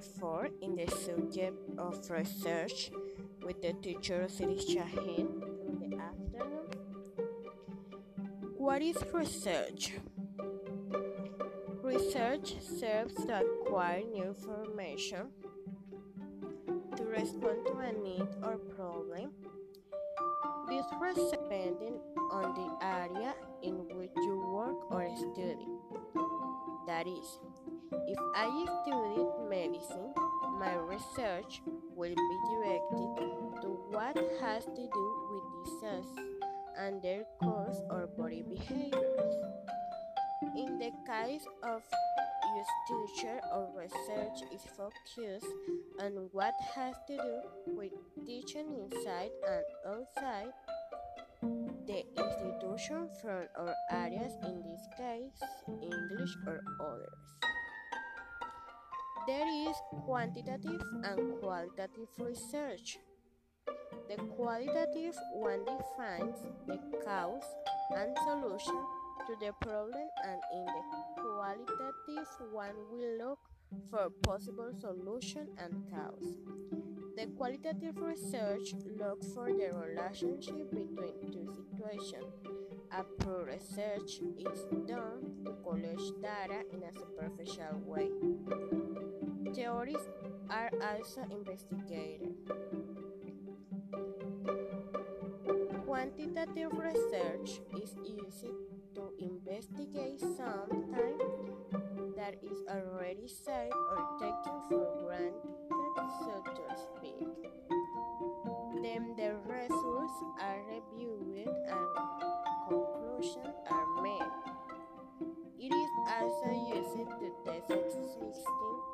[0.00, 2.90] 4 in the subject of research
[3.44, 5.28] with the teacher Siri Shaheen
[5.68, 6.66] in the afternoon.
[8.56, 9.92] What is research?
[11.82, 15.28] Research serves to acquire new information,
[16.96, 19.30] to respond to a need or problem.
[20.68, 22.00] This research depending
[22.32, 25.68] on the area in which you work or study.
[26.86, 27.38] That is,
[28.06, 28.48] if I
[28.82, 30.14] studied medicine,
[30.58, 31.62] my research
[31.94, 36.24] will be directed to what has to do with disease
[36.78, 39.34] and their cause or body behaviors.
[40.56, 41.82] In the case of
[42.56, 45.46] use teacher or research is focused
[46.00, 47.40] on what has to do
[47.74, 47.92] with
[48.26, 50.52] teaching inside and outside
[51.86, 57.43] the institution from our areas, in this case, English or others.
[59.26, 62.98] There is quantitative and qualitative research.
[64.08, 66.36] The qualitative one defines
[66.66, 67.48] the cause
[67.96, 68.76] and solution
[69.26, 73.38] to the problem, and in the qualitative one we look
[73.90, 76.38] for possible solution and cause.
[77.16, 82.34] The qualitative research looks for the relationship between two situations.
[82.90, 88.10] Approved research is done to collect data in a superficial way.
[89.54, 90.08] Theories
[90.50, 92.34] are also investigated.
[95.86, 98.46] Quantitative research is used
[98.94, 101.18] to investigate something
[102.16, 102.93] that is already
[103.26, 105.34] said or taken for granted,
[106.20, 107.28] so to speak.
[108.82, 111.88] Then the results are reviewed and
[112.68, 114.34] conclusions are made.
[115.58, 118.32] It is also used to test existing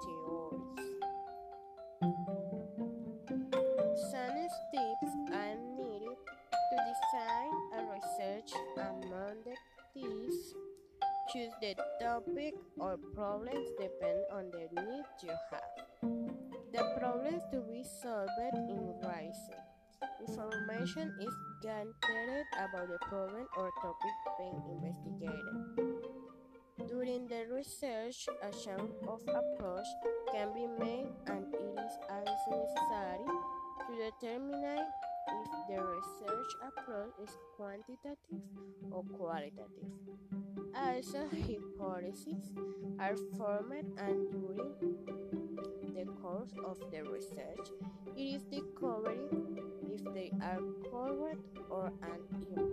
[0.05, 0.91] theories.
[4.11, 6.19] Some steps are needed
[6.71, 7.50] to design
[11.33, 16.11] Choose the topic or problems depend on the need you have.
[16.73, 19.63] The problems to be solved in writing.
[20.27, 26.01] Information is gathered about the problem or topic being investigated.
[26.89, 29.87] During the research, a change of approach
[30.33, 33.25] can be made and it is necessary
[33.87, 35.79] to determine if the
[36.51, 38.19] research approach is quantitative
[38.91, 39.71] or qualitative.
[40.75, 42.53] Also, hypotheses
[42.99, 44.73] are formed and during
[45.95, 47.69] the course of the research,
[48.17, 49.19] it is discovered
[49.83, 52.70] if they are correct or uncorrect.